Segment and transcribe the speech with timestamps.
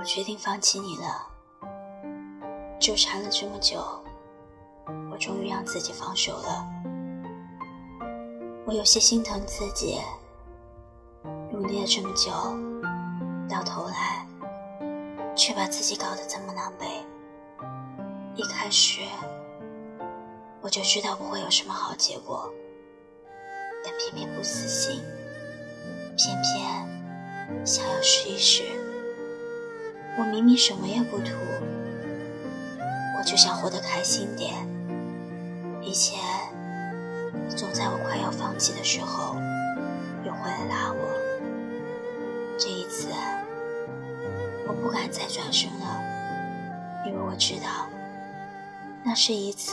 [0.00, 1.28] 我决定放弃你了。
[2.80, 3.84] 纠缠了这么久，
[5.12, 6.66] 我终于让自己放手了。
[8.64, 10.00] 我有些心疼自己，
[11.52, 12.30] 努力了这么久，
[13.46, 14.26] 到头来
[15.36, 17.04] 却把自己搞得这么狼狈。
[18.36, 19.02] 一开始
[20.62, 22.50] 我就知道不会有什么好结果，
[23.84, 25.02] 但偏偏不死心，
[26.16, 28.79] 偏偏想要试一试。
[30.18, 31.32] 我明明什么也不图，
[33.18, 34.54] 我就想活得开心点。
[35.82, 36.18] 以前
[37.48, 39.34] 你总在我快要放弃的时候
[40.24, 40.98] 又回来拉我，
[42.58, 43.08] 这一次
[44.66, 46.02] 我不敢再转身了，
[47.06, 47.86] 因为我知道。
[49.02, 49.72] 那是一次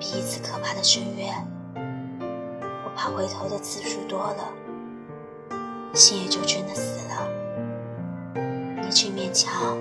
[0.00, 1.32] 比一次可怕的深渊，
[1.76, 4.52] 我怕回头的次数多了，
[5.94, 7.47] 心也就真的死了。
[9.38, 9.78] 你这面墙，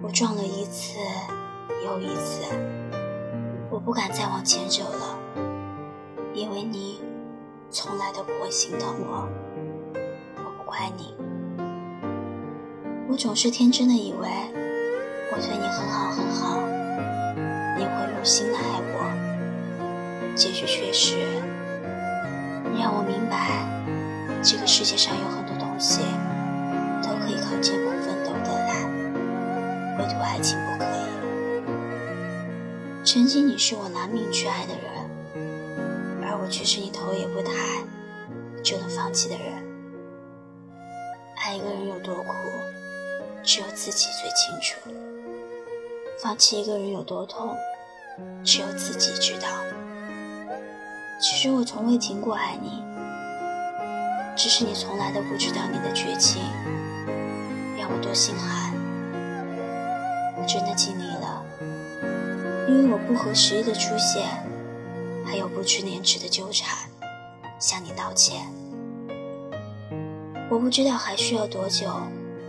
[0.00, 0.98] 我撞了一次
[1.84, 2.42] 又一次，
[3.68, 5.18] 我不敢再往前走了，
[6.32, 7.02] 因为你
[7.70, 9.28] 从来都不会心疼我。
[10.38, 11.14] 我不怪你，
[13.10, 14.26] 我总是天真的以为
[15.32, 16.56] 我对你很好很好。
[17.76, 18.62] 你会用心的爱
[18.94, 21.18] 我，结局却是
[22.80, 23.66] 让我明白，
[24.42, 26.00] 这个世界上有很多东西
[27.02, 27.95] 都可以靠艰苦奋斗得来，唯独
[30.36, 30.88] 爱情不可以。
[33.06, 34.84] 曾经你是我拿命去爱的人，
[36.22, 37.52] 而我却是你头也不抬
[38.62, 39.46] 就能放弃的人。
[41.38, 42.34] 爱一个人有多苦，
[43.42, 44.76] 只有自己最清楚。
[46.22, 47.56] 放弃一个人有多痛，
[48.44, 49.48] 只有自己知道。
[51.18, 52.82] 其实我从未停过爱你，
[54.36, 56.42] 只是你从来都不知道你的绝情，
[57.78, 58.65] 让我多心寒。
[60.46, 61.44] 真的尽力了，
[62.68, 64.24] 因为我不合时宜的出现，
[65.24, 66.88] 还有不知廉耻的纠缠，
[67.58, 68.46] 向你道歉。
[70.48, 71.88] 我不知道还需要多久，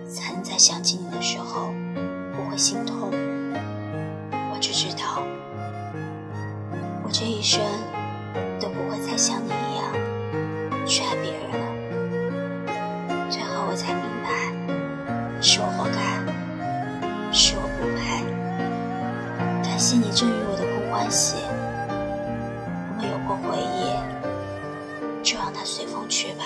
[0.08, 1.74] 才能在想起你的时候
[2.36, 3.10] 不会心痛。
[4.32, 5.24] 我只知道，
[7.04, 7.60] 我这一生
[8.60, 9.92] 都不会再像你一样
[10.86, 11.66] 去爱别人了。
[13.32, 15.68] 最后我才明白，是我
[19.78, 21.36] 感谢你赠予我的空欢喜，
[22.90, 23.94] 我们有过回忆，
[25.22, 26.46] 就让它随风去吧。